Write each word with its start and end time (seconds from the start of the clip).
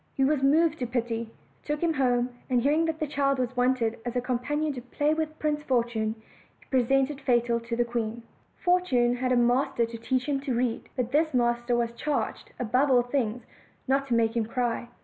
He 0.15 0.25
was 0.25 0.41
moved 0.41 0.79
to 0.79 0.87
pity, 0.87 1.29
took 1.63 1.79
him 1.83 1.93
home, 1.93 2.29
and 2.49 2.59
hearing 2.59 2.85
that 2.85 2.99
a 3.03 3.05
child 3.05 3.37
was 3.37 3.55
wanted 3.55 3.99
as 4.03 4.15
a 4.15 4.19
companion 4.19 4.73
to 4.73 4.81
play 4.81 5.13
with 5.13 5.37
Prince 5.37 5.61
Fortune, 5.61 6.15
he 6.59 6.65
presented 6.71 7.21
Fatal 7.21 7.59
to 7.59 7.75
the 7.75 7.85
queen. 7.85 8.23
Fortune 8.57 9.17
had 9.17 9.31
a 9.31 9.35
master 9.37 9.85
to 9.85 9.97
teach 9.99 10.25
him 10.25 10.39
to 10.41 10.55
read; 10.55 10.89
but 10.95 11.11
this 11.11 11.35
master 11.35 11.75
was 11.75 11.91
charged, 11.93 12.51
above 12.59 12.89
all 12.89 13.03
things, 13.03 13.45
not 13.87 14.07
to 14.07 14.15
make 14.15 14.35
him 14.35 14.47
cry. 14.47 14.89